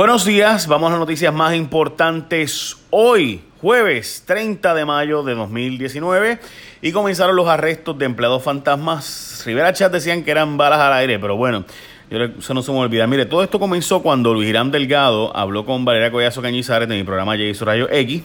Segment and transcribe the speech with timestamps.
[0.00, 6.38] Buenos días, vamos a las noticias más importantes hoy, jueves 30 de mayo de 2019,
[6.80, 9.42] y comenzaron los arrestos de empleados fantasmas.
[9.44, 11.66] Rivera Chat decían que eran balas al aire, pero bueno,
[12.08, 13.06] eso no se me olvida.
[13.06, 17.04] Mire, todo esto comenzó cuando Luis Irán Delgado habló con Valeria Collazo Cañizares de mi
[17.04, 17.62] programa J.
[17.62, 18.22] Rayo X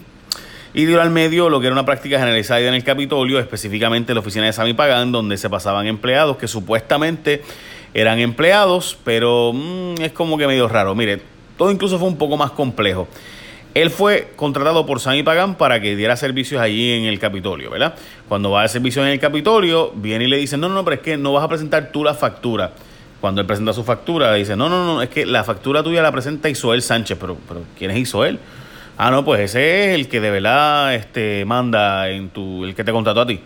[0.72, 4.14] y dio al medio lo que era una práctica generalizada en el Capitolio, específicamente en
[4.14, 7.42] la oficina de Sami Pagán, donde se pasaban empleados que supuestamente
[7.92, 10.94] eran empleados, pero mm, es como que medio raro.
[10.94, 13.08] Mire, todo incluso fue un poco más complejo.
[13.74, 17.94] Él fue contratado por Sami Pagan para que diera servicios allí en el Capitolio, ¿verdad?
[18.26, 20.96] Cuando va a servicio en el Capitolio, viene y le dice, no, no, no, pero
[20.96, 22.72] es que no vas a presentar tú la factura.
[23.20, 26.00] Cuando él presenta su factura, le dice, no, no, no, es que la factura tuya
[26.00, 28.38] la presenta Isoel Sánchez, pero, pero ¿quién es Isoel?
[28.96, 32.82] Ah, no, pues ese es el que de verdad este, manda en tu, el que
[32.82, 33.40] te contrató a ti.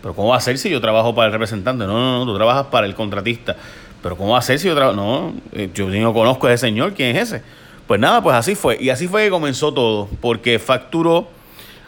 [0.00, 1.84] Pero ¿cómo va a ser si yo trabajo para el representante?
[1.84, 3.56] No, no, no, tú trabajas para el contratista.
[4.04, 4.94] Pero ¿cómo va a ser si yo trabajo?
[4.94, 7.42] No, eh, yo no conozco a ese señor, ¿quién es ese?
[7.86, 8.76] Pues nada, pues así fue.
[8.78, 11.26] Y así fue que comenzó todo, porque facturó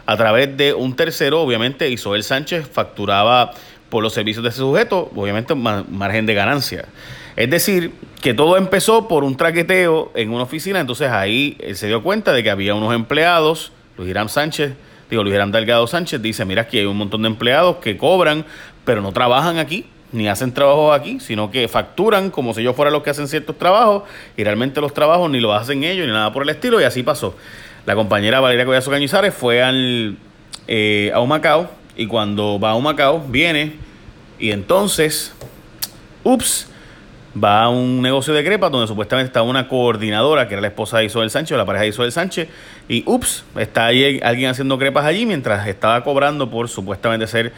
[0.07, 3.51] a través de un tercero, obviamente, Isoel Sánchez facturaba
[3.89, 6.85] por los servicios de ese sujeto, obviamente margen de ganancia.
[7.35, 11.85] Es decir, que todo empezó por un traqueteo en una oficina, entonces ahí él se
[11.85, 14.73] dio cuenta de que había unos empleados, Luis Irán Sánchez,
[15.11, 18.43] digo, Luis Irán Delgado Sánchez dice, mira, aquí hay un montón de empleados que cobran,
[18.85, 22.91] pero no trabajan aquí, ni hacen trabajos aquí, sino que facturan como si yo fuera
[22.91, 24.03] los que hacen ciertos trabajos
[24.35, 27.03] y realmente los trabajos ni los hacen ellos ni nada por el estilo y así
[27.03, 27.35] pasó.
[27.85, 30.17] La compañera Valeria Collazo Cañizares fue al,
[30.67, 33.75] eh, a Humacao y cuando va a Humacao viene
[34.39, 35.33] y entonces,
[36.23, 36.67] ups,
[37.43, 40.99] va a un negocio de crepa donde supuestamente está una coordinadora que era la esposa
[40.99, 42.47] de Isabel Sánchez, la pareja de Isabel Sánchez,
[42.87, 47.53] y ups, está ahí alguien haciendo crepas allí mientras estaba cobrando por supuestamente ser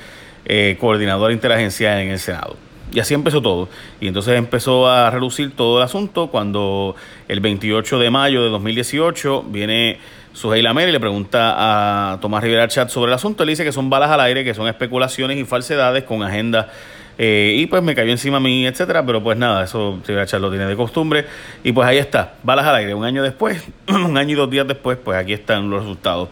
[0.45, 2.55] eh, coordinadora interagencial en el Senado.
[2.91, 3.69] Y así empezó todo.
[4.01, 6.95] Y entonces empezó a relucir todo el asunto cuando
[7.27, 9.99] el 28 de mayo de 2018 viene
[10.33, 13.43] Sujei Lamer y le pregunta a Tomás Rivera Chat sobre el asunto.
[13.43, 16.69] Él dice que son balas al aire, que son especulaciones y falsedades con agenda.
[17.17, 19.05] Eh, y pues me cayó encima a mí, etcétera.
[19.05, 21.25] Pero pues nada, eso Rivera lo tiene de costumbre.
[21.63, 22.95] Y pues ahí está, balas al aire.
[22.95, 26.29] Un año después, un año y dos días después, pues aquí están los resultados.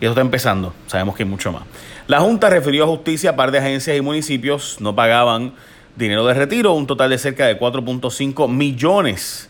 [0.00, 0.72] Y eso está empezando.
[0.86, 1.62] Sabemos que hay mucho más.
[2.06, 5.52] La Junta refirió a justicia a par de agencias y municipios no pagaban
[5.96, 9.48] dinero de retiro, un total de cerca de 4.5 millones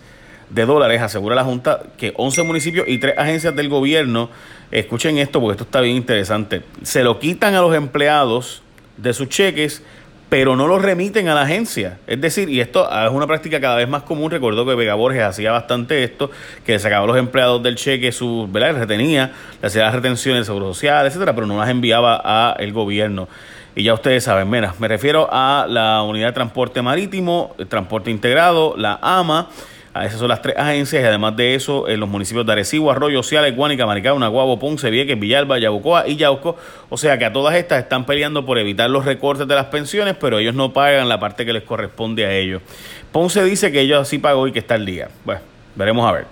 [0.50, 4.30] de dólares, asegura la Junta que 11 municipios y 3 agencias del gobierno,
[4.72, 8.62] escuchen esto porque esto está bien interesante, se lo quitan a los empleados
[8.96, 9.82] de sus cheques
[10.30, 11.98] pero no lo remiten a la agencia.
[12.06, 15.22] Es decir, y esto es una práctica cada vez más común, recuerdo que Vega Borges
[15.22, 16.30] hacía bastante esto,
[16.64, 18.76] que sacaba a los empleados del cheque su, ¿verdad?
[18.76, 22.72] retenía, le hacía las retenciones de seguro social, etcétera, pero no las enviaba a el
[22.72, 23.28] gobierno.
[23.74, 28.10] Y ya ustedes saben, mira, me refiero a la Unidad de Transporte Marítimo, el Transporte
[28.10, 29.48] Integrado, la AMA,
[29.94, 33.24] esas son las tres agencias y además de eso en los municipios de Arecibo, Arroyo,
[33.24, 36.56] Ciales, Guánica, Maricao, Naguabo, Ponce, Vieques, Villalba, Yabucoa y Yauco.
[36.90, 40.14] O sea que a todas estas están peleando por evitar los recortes de las pensiones,
[40.20, 42.62] pero ellos no pagan la parte que les corresponde a ellos.
[43.10, 45.08] Ponce dice que ellos sí pagó y que está al día.
[45.24, 45.40] Bueno,
[45.74, 46.26] veremos a ver.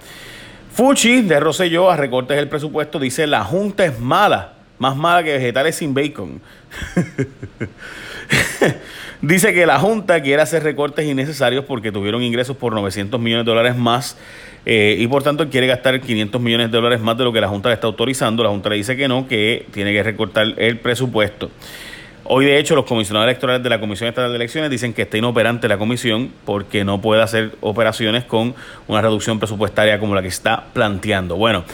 [0.72, 5.32] Fuchi de Rosselló a recortes el presupuesto dice la Junta es mala, más mala que
[5.32, 6.40] vegetales sin bacon.
[9.22, 13.50] Dice que la Junta quiere hacer recortes innecesarios porque tuvieron ingresos por 900 millones de
[13.50, 14.16] dólares más
[14.64, 17.48] eh, y por tanto quiere gastar 500 millones de dólares más de lo que la
[17.48, 18.42] Junta le está autorizando.
[18.42, 21.50] La Junta le dice que no, que tiene que recortar el presupuesto.
[22.30, 25.16] Hoy, de hecho, los comisionados electorales de la Comisión Estatal de Elecciones dicen que está
[25.16, 28.54] inoperante la comisión porque no puede hacer operaciones con
[28.86, 31.36] una reducción presupuestaria como la que está planteando.
[31.36, 31.64] Bueno,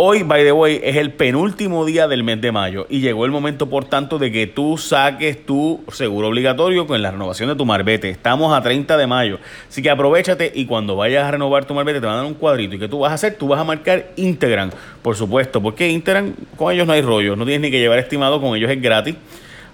[0.00, 3.32] Hoy, by the way, es el penúltimo día del mes de mayo y llegó el
[3.32, 7.66] momento, por tanto, de que tú saques tu seguro obligatorio con la renovación de tu
[7.66, 8.08] marbete.
[8.08, 11.98] Estamos a 30 de mayo, así que aprovechate y cuando vayas a renovar tu marbete
[11.98, 12.76] te van a dar un cuadrito.
[12.76, 13.34] ¿Y qué tú vas a hacer?
[13.34, 14.72] Tú vas a marcar Integran,
[15.02, 18.40] por supuesto, porque Integran, con ellos no hay rollo, no tienes ni que llevar estimado,
[18.40, 19.16] con ellos es gratis.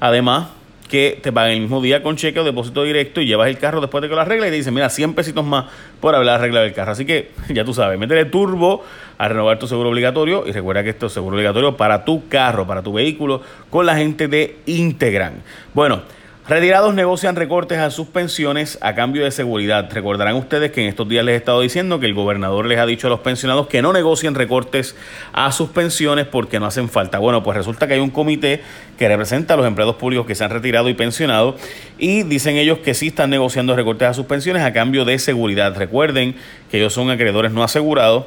[0.01, 0.47] Además,
[0.94, 3.81] que te pagan el mismo día con cheque o depósito directo y llevas el carro
[3.81, 5.65] después de que lo arregla y te dicen, mira, 100 pesitos más
[6.00, 6.93] por hablar arreglar el carro.
[6.93, 8.84] Así que ya tú sabes, métele turbo
[9.19, 12.64] a renovar tu seguro obligatorio y recuerda que esto es seguro obligatorio para tu carro,
[12.64, 15.43] para tu vehículo, con la gente de Integran.
[15.73, 16.02] Bueno,
[16.46, 19.88] Retirados negocian recortes a sus pensiones a cambio de seguridad.
[19.91, 22.85] Recordarán ustedes que en estos días les he estado diciendo que el gobernador les ha
[22.85, 24.94] dicho a los pensionados que no negocien recortes
[25.32, 27.19] a sus pensiones porque no hacen falta.
[27.19, 28.61] Bueno, pues resulta que hay un comité
[28.99, 31.56] que representa a los empleados públicos que se han retirado y pensionado
[31.96, 35.75] y dicen ellos que sí están negociando recortes a sus pensiones a cambio de seguridad.
[35.75, 36.37] Recuerden
[36.70, 38.26] que ellos son acreedores no asegurados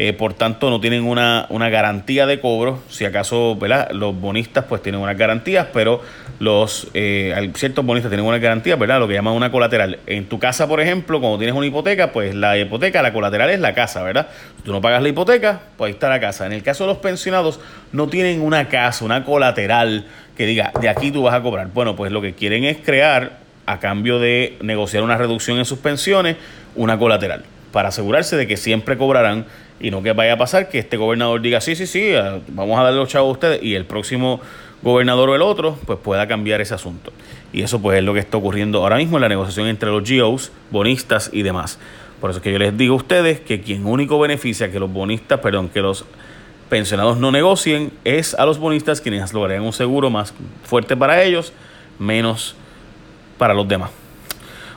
[0.00, 3.90] eh, por tanto no tienen una, una, garantía de cobro, si acaso ¿verdad?
[3.90, 6.00] los bonistas pues tienen unas garantías, pero
[6.38, 9.00] los eh, ciertos bonistas tienen una garantía, ¿verdad?
[9.00, 9.98] Lo que llaman una colateral.
[10.06, 13.58] En tu casa, por ejemplo, cuando tienes una hipoteca, pues la hipoteca, la colateral es
[13.58, 14.28] la casa, ¿verdad?
[14.58, 16.46] Si tú no pagas la hipoteca, pues ahí está la casa.
[16.46, 17.58] En el caso de los pensionados,
[17.90, 20.06] no tienen una casa, una colateral
[20.36, 21.70] que diga, de aquí tú vas a cobrar.
[21.74, 25.80] Bueno, pues lo que quieren es crear, a cambio de negociar una reducción en sus
[25.80, 26.36] pensiones,
[26.76, 27.42] una colateral,
[27.72, 29.44] para asegurarse de que siempre cobrarán
[29.80, 32.78] y no que vaya a pasar que este gobernador diga, sí, sí, sí, eh, vamos
[32.78, 34.40] a darle los chavos a ustedes y el próximo
[34.82, 37.12] gobernador o el otro, pues pueda cambiar ese asunto.
[37.52, 40.08] Y eso pues es lo que está ocurriendo ahora mismo en la negociación entre los
[40.08, 41.78] GOs, bonistas y demás.
[42.20, 44.92] Por eso es que yo les digo a ustedes que quien único beneficia que los
[44.92, 46.04] bonistas, perdón, que los
[46.68, 50.34] pensionados no negocien es a los bonistas quienes lograrían un seguro más
[50.64, 51.52] fuerte para ellos,
[51.98, 52.54] menos
[53.38, 53.90] para los demás.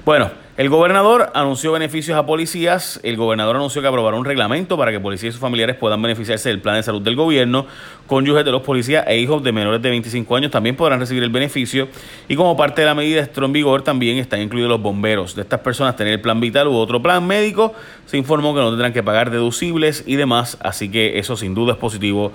[0.06, 2.99] Bueno, el gobernador anunció beneficios a policías.
[3.01, 6.49] El gobernador anunció que aprobará un reglamento para que policías y sus familiares puedan beneficiarse
[6.49, 7.65] del plan de salud del gobierno.
[8.05, 11.31] Cónyuges de los policías e hijos de menores de 25 años también podrán recibir el
[11.31, 11.87] beneficio.
[12.27, 15.33] Y como parte de la medida de en vigor también están incluidos los bomberos.
[15.33, 17.73] De estas personas tener el plan vital u otro plan médico,
[18.05, 20.59] se informó que no tendrán que pagar deducibles y demás.
[20.61, 22.33] Así que eso sin duda es positivo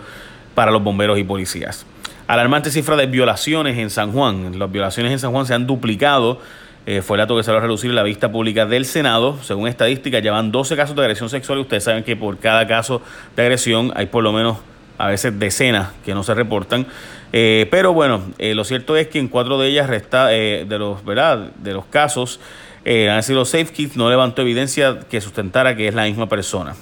[0.56, 1.86] para los bomberos y policías.
[2.26, 4.58] Alarmante cifra de violaciones en San Juan.
[4.58, 6.40] Las violaciones en San Juan se han duplicado
[6.86, 9.42] eh, fue el dato que va a reducir en la vista pública del Senado.
[9.42, 13.02] Según estadísticas, llevan 12 casos de agresión sexual ustedes saben que por cada caso
[13.34, 14.58] de agresión hay por lo menos
[14.96, 16.86] a veces decenas que no se reportan.
[17.32, 21.04] Eh, pero bueno, eh, lo cierto es que en cuatro de ellas resta, de los
[21.04, 21.50] ¿verdad?
[21.56, 22.38] de los casos
[22.86, 26.76] han sido Safe Kids no levantó evidencia que sustentara que es la misma persona.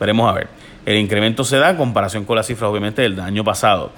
[0.00, 0.48] Veremos a ver.
[0.84, 3.92] El incremento se da en comparación con las cifras obviamente del año pasado.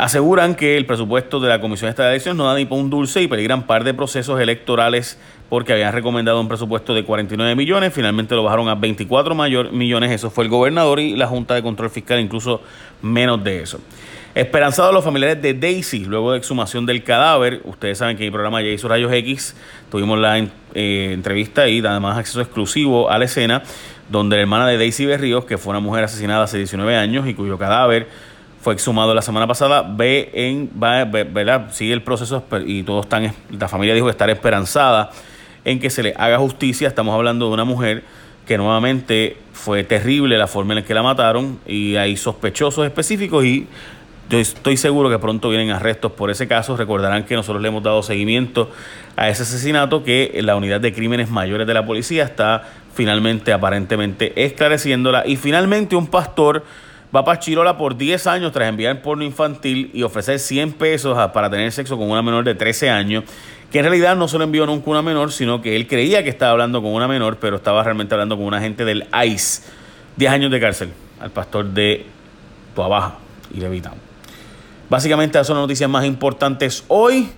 [0.00, 2.88] Aseguran que el presupuesto de la Comisión Estatal de Elecciones no da ni por un
[2.88, 5.18] dulce y peligran par de procesos electorales
[5.50, 10.10] porque habían recomendado un presupuesto de 49 millones, finalmente lo bajaron a 24 mayor, millones,
[10.10, 12.62] eso fue el gobernador y la Junta de Control Fiscal incluso
[13.02, 13.78] menos de eso.
[14.34, 18.32] Esperanzados los familiares de Daisy, luego de exhumación del cadáver, ustedes saben que en el
[18.32, 19.54] programa ya hizo Rayos X,
[19.90, 23.64] tuvimos la eh, entrevista y además acceso exclusivo a la escena,
[24.08, 27.34] donde la hermana de Daisy Berríos, que fue una mujer asesinada hace 19 años y
[27.34, 28.08] cuyo cadáver
[28.60, 31.68] fue exhumado la semana pasada, ve en, va, ¿verdad?
[31.72, 35.10] sigue el proceso y todos están, la familia dijo estar esperanzada
[35.64, 36.88] en que se le haga justicia.
[36.88, 38.04] Estamos hablando de una mujer
[38.46, 43.44] que nuevamente fue terrible la forma en la que la mataron y hay sospechosos específicos
[43.44, 43.66] y
[44.28, 46.76] yo estoy seguro que pronto vienen arrestos por ese caso.
[46.76, 48.70] Recordarán que nosotros le hemos dado seguimiento
[49.16, 52.62] a ese asesinato que la unidad de crímenes mayores de la policía está
[52.94, 56.64] finalmente aparentemente esclareciéndola y finalmente un pastor
[57.14, 61.50] va para Chirola por 10 años tras enviar porno infantil y ofrecer 100 pesos para
[61.50, 63.24] tener sexo con una menor de 13 años,
[63.70, 66.30] que en realidad no se lo envió nunca una menor, sino que él creía que
[66.30, 69.62] estaba hablando con una menor, pero estaba realmente hablando con un agente del ICE.
[70.16, 70.90] 10 años de cárcel
[71.20, 72.04] al pastor de
[72.74, 73.14] Tuabaja
[73.54, 73.94] y Levitown.
[74.88, 77.30] Básicamente esas son las noticias más importantes hoy.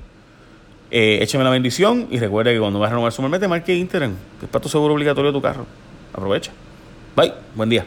[0.91, 4.15] Eh, écheme la bendición y recuerde que cuando vas a renovar su marmete, marque Instagram,
[4.41, 5.67] que es para tu seguro obligatorio de tu carro.
[6.13, 6.53] Aprovecha.
[7.17, 7.87] Bye, buen día.